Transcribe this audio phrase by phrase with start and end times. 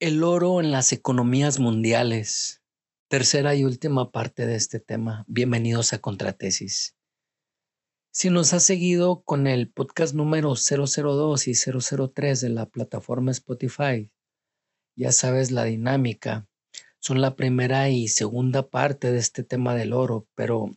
[0.00, 2.62] El oro en las economías mundiales.
[3.08, 5.26] Tercera y última parte de este tema.
[5.28, 6.96] Bienvenidos a Contratesis.
[8.10, 14.10] Si nos has seguido con el podcast número 002 y 003 de la plataforma Spotify,
[14.96, 16.48] ya sabes la dinámica.
[16.98, 20.70] Son la primera y segunda parte de este tema del oro, pero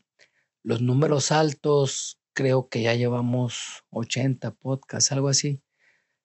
[0.63, 5.61] los números altos, creo que ya llevamos 80 podcasts, algo así,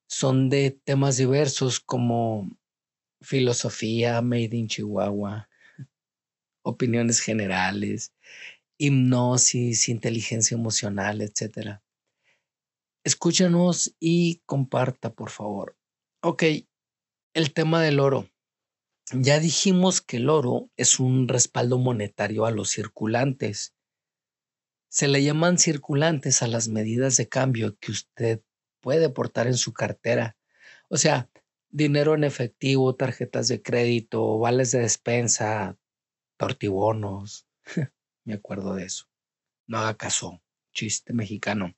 [0.09, 2.58] son de temas diversos como
[3.21, 5.49] filosofía made in Chihuahua,
[6.63, 8.13] opiniones generales,
[8.79, 11.81] hipnosis, inteligencia emocional, etc.
[13.05, 15.77] Escúchanos y comparta, por favor.
[16.23, 16.45] Ok,
[17.35, 18.29] el tema del oro.
[19.13, 23.75] Ya dijimos que el oro es un respaldo monetario a los circulantes.
[24.91, 28.43] Se le llaman circulantes a las medidas de cambio que usted
[28.81, 30.37] puede portar en su cartera.
[30.89, 31.31] O sea,
[31.71, 35.77] dinero en efectivo, tarjetas de crédito, vales de despensa,
[36.37, 37.47] tortibonos.
[38.25, 39.07] Me acuerdo de eso.
[39.67, 41.75] No haga caso, chiste mexicano.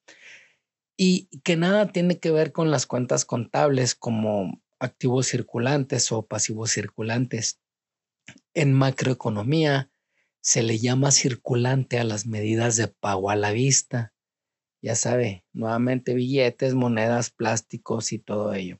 [0.96, 6.70] Y que nada tiene que ver con las cuentas contables como activos circulantes o pasivos
[6.70, 7.60] circulantes.
[8.54, 9.90] En macroeconomía
[10.40, 14.12] se le llama circulante a las medidas de pago a la vista.
[14.82, 18.78] Ya sabe, nuevamente billetes, monedas, plásticos y todo ello.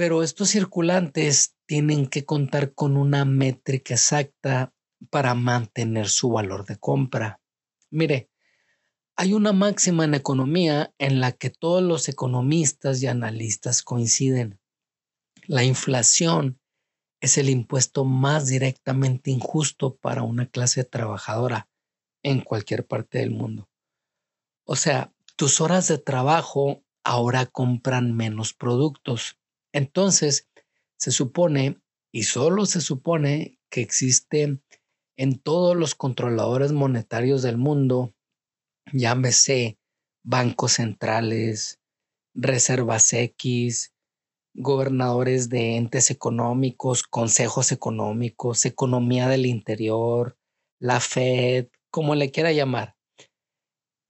[0.00, 4.72] Pero estos circulantes tienen que contar con una métrica exacta
[5.10, 7.42] para mantener su valor de compra.
[7.90, 8.30] Mire,
[9.14, 14.58] hay una máxima en economía en la que todos los economistas y analistas coinciden.
[15.46, 16.58] La inflación
[17.20, 21.68] es el impuesto más directamente injusto para una clase trabajadora
[22.22, 23.68] en cualquier parte del mundo.
[24.64, 29.36] O sea, tus horas de trabajo ahora compran menos productos
[29.72, 30.48] entonces,
[30.98, 31.80] se supone,
[32.12, 34.60] y solo se supone, que existe
[35.16, 38.14] en todos los controladores monetarios del mundo,
[38.92, 39.78] llámese
[40.22, 41.80] bancos centrales,
[42.34, 43.94] reservas X,
[44.54, 50.36] gobernadores de entes económicos, consejos económicos, economía del interior,
[50.80, 52.96] la Fed, como le quiera llamar.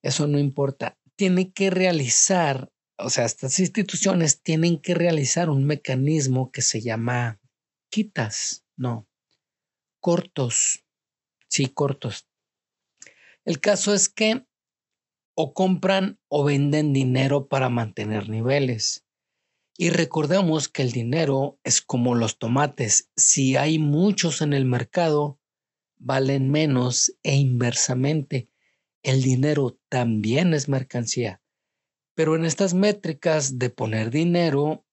[0.02, 0.98] Eso no importa.
[1.16, 2.72] Tiene que realizar
[3.02, 7.40] o sea, estas instituciones tienen que realizar un mecanismo que se llama
[7.90, 9.08] quitas, no,
[10.00, 10.84] cortos,
[11.48, 12.26] sí, cortos.
[13.44, 14.46] El caso es que
[15.34, 19.06] o compran o venden dinero para mantener niveles.
[19.76, 23.10] Y recordemos que el dinero es como los tomates.
[23.16, 25.40] Si hay muchos en el mercado,
[25.96, 28.50] valen menos e inversamente.
[29.02, 31.40] El dinero también es mercancía.
[32.20, 34.84] Pero en estas métricas de poner dinero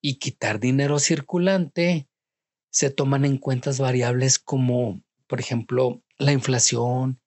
[0.00, 2.08] y quitar dinero circulante,
[2.70, 7.20] se toman en cuenta variables como, por ejemplo, la inflación,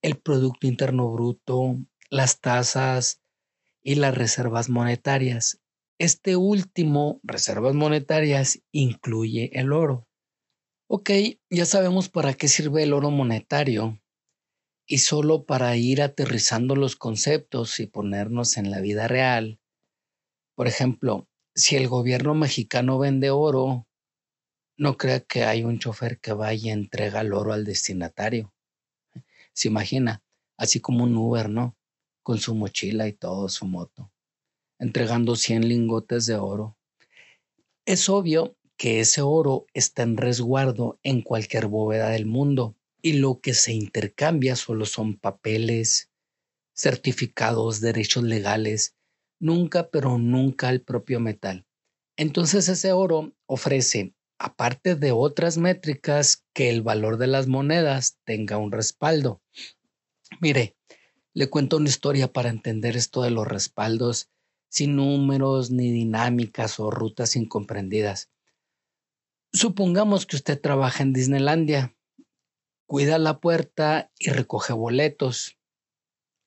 [0.00, 1.76] el Producto Interno Bruto,
[2.08, 3.20] las tasas
[3.82, 5.60] y las reservas monetarias.
[5.98, 10.08] Este último, reservas monetarias, incluye el oro.
[10.88, 11.10] Ok,
[11.50, 14.00] ya sabemos para qué sirve el oro monetario.
[14.86, 19.58] Y solo para ir aterrizando los conceptos y ponernos en la vida real,
[20.54, 23.86] por ejemplo, si el gobierno mexicano vende oro,
[24.76, 28.52] no crea que hay un chofer que vaya y entrega el oro al destinatario.
[29.52, 30.22] Se imagina,
[30.56, 31.76] así como un Uber, ¿no?
[32.22, 34.12] Con su mochila y todo, su moto,
[34.78, 36.76] entregando 100 lingotes de oro.
[37.86, 43.38] Es obvio que ese oro está en resguardo en cualquier bóveda del mundo y lo
[43.38, 46.10] que se intercambia solo son papeles,
[46.74, 48.96] certificados, derechos legales,
[49.38, 51.66] nunca, pero nunca el propio metal.
[52.16, 58.56] Entonces ese oro ofrece, aparte de otras métricas, que el valor de las monedas tenga
[58.56, 59.42] un respaldo.
[60.40, 60.74] Mire,
[61.34, 64.30] le cuento una historia para entender esto de los respaldos
[64.70, 68.30] sin números ni dinámicas o rutas incomprendidas.
[69.52, 71.94] Supongamos que usted trabaja en Disneylandia
[72.94, 75.58] cuida la puerta y recoge boletos.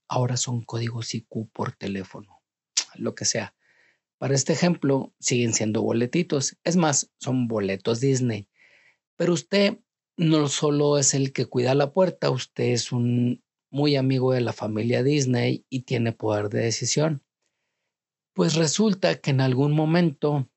[0.07, 2.41] Ahora son códigos IQ por teléfono,
[2.95, 3.53] lo que sea.
[4.17, 6.57] Para este ejemplo, siguen siendo boletitos.
[6.63, 8.47] Es más, son boletos Disney.
[9.17, 9.79] Pero usted
[10.15, 14.53] no solo es el que cuida la puerta, usted es un muy amigo de la
[14.53, 17.25] familia Disney y tiene poder de decisión.
[18.33, 20.49] Pues resulta que en algún momento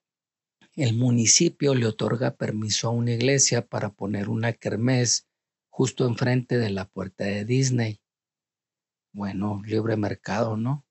[0.77, 5.27] el municipio le otorga permiso a una iglesia para poner una kermés
[5.71, 8.01] justo enfrente de la puerta de Disney.
[9.13, 10.85] Bueno, libre mercado, ¿no?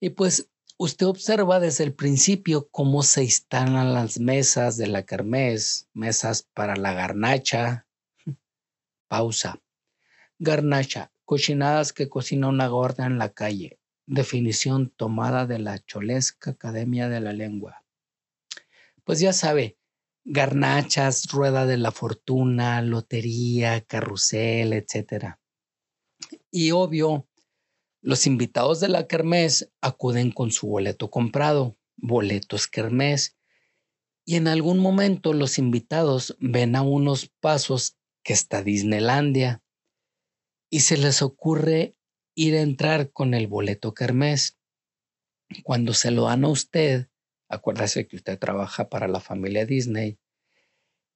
[0.00, 5.88] Y pues usted observa desde el principio cómo se instalan las mesas de la kermés,
[5.92, 7.86] mesas para la garnacha.
[9.08, 9.60] Pausa.
[10.38, 13.78] Garnacha, cochinadas que cocina una gorda en la calle.
[14.06, 17.84] Definición tomada de la Cholesca Academia de la Lengua.
[19.04, 19.78] Pues ya sabe,
[20.24, 25.36] garnachas, rueda de la fortuna, lotería, carrusel, etc.
[26.50, 27.28] Y obvio,
[28.00, 33.36] los invitados de la kermés acuden con su boleto comprado, boletos kermés,
[34.26, 39.62] y en algún momento los invitados ven a unos pasos que está Disneylandia
[40.70, 41.96] y se les ocurre
[42.34, 44.58] ir a entrar con el boleto kermés.
[45.62, 47.08] Cuando se lo dan a usted,
[47.48, 50.18] acuérdese que usted trabaja para la familia Disney,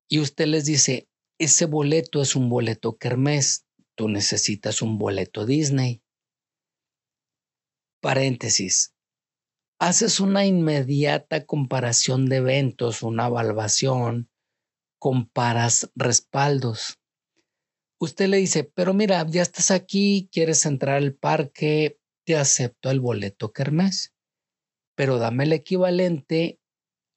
[0.09, 1.09] y usted les dice,
[1.39, 6.03] ese boleto es un boleto kermés, tú necesitas un boleto Disney.
[8.01, 8.95] Paréntesis.
[9.81, 14.31] Haces una inmediata comparación de eventos, una evaluación,
[14.99, 16.99] comparas respaldos.
[18.01, 23.01] Usted le dice, pero mira, ya estás aquí, quieres entrar al parque, te acepto el
[23.01, 24.15] boleto Kermés,
[24.99, 26.59] pero dame el equivalente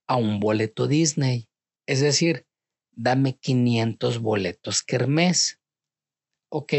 [0.07, 1.49] a un boleto Disney.
[1.87, 2.45] Es decir,
[2.91, 5.59] dame 500 boletos Kermés.
[6.51, 6.73] Ok,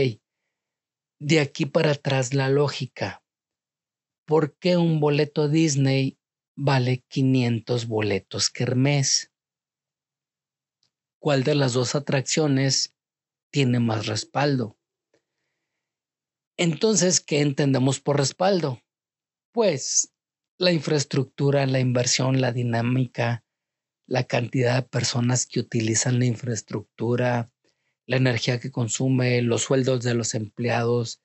[1.19, 3.23] de aquí para atrás la lógica.
[4.33, 6.19] ¿por qué un boleto Disney
[6.57, 9.33] vale 500 boletos Kermés?
[11.19, 12.95] ¿Cuál de las dos atracciones
[13.51, 14.79] tiene más respaldo?
[16.57, 18.81] Entonces, ¿qué entendemos por respaldo?
[19.53, 20.15] Pues
[20.59, 23.45] la infraestructura, la inversión, la dinámica,
[24.07, 27.51] la cantidad de personas que utilizan la infraestructura,
[28.07, 31.23] la energía que consume, los sueldos de los empleados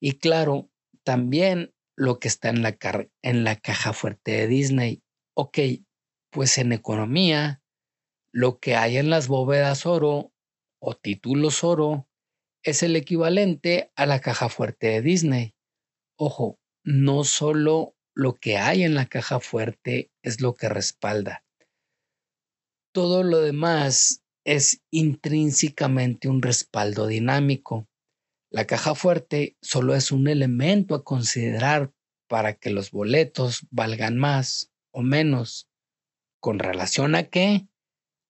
[0.00, 0.70] y claro,
[1.02, 2.76] también lo que está en la,
[3.22, 5.02] en la caja fuerte de Disney.
[5.34, 5.58] Ok,
[6.30, 7.62] pues en economía,
[8.30, 10.32] lo que hay en las bóvedas oro
[10.78, 12.08] o títulos oro
[12.62, 15.54] es el equivalente a la caja fuerte de Disney.
[16.16, 21.44] Ojo, no solo lo que hay en la caja fuerte es lo que respalda.
[22.92, 27.86] Todo lo demás es intrínsecamente un respaldo dinámico.
[28.50, 31.92] La caja fuerte solo es un elemento a considerar
[32.26, 35.68] para que los boletos valgan más o menos.
[36.40, 37.68] ¿Con relación a qué?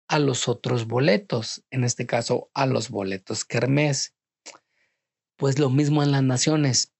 [0.06, 4.14] A los otros boletos, en este caso a los boletos Kermés.
[5.36, 6.92] Pues lo mismo en las naciones.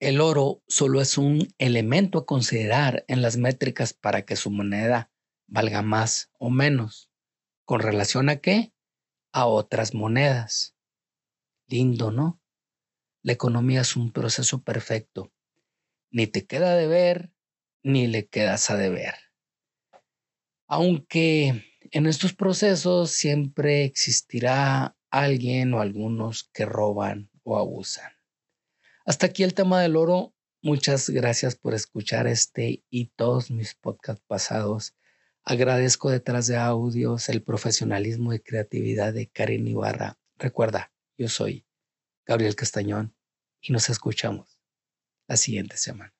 [0.00, 5.10] El oro solo es un elemento a considerar en las métricas para que su moneda
[5.46, 7.10] valga más o menos.
[7.64, 8.74] ¿Con relación a qué?
[9.32, 10.76] A otras monedas.
[11.68, 12.40] Lindo, ¿no?
[13.22, 15.32] La economía es un proceso perfecto.
[16.10, 17.32] Ni te queda de ver,
[17.82, 19.14] ni le quedas a deber.
[20.66, 28.11] Aunque en estos procesos siempre existirá alguien o algunos que roban o abusan.
[29.04, 30.32] Hasta aquí el tema del oro.
[30.62, 34.94] Muchas gracias por escuchar este y todos mis podcasts pasados.
[35.44, 40.18] Agradezco detrás de audios el profesionalismo y creatividad de Karen Ibarra.
[40.36, 41.66] Recuerda, yo soy
[42.26, 43.16] Gabriel Castañón
[43.60, 44.60] y nos escuchamos
[45.26, 46.14] la siguiente semana.